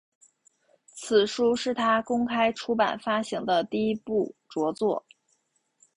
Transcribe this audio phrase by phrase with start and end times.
[0.95, 5.05] 此书是他公开出版发行的第一部着作。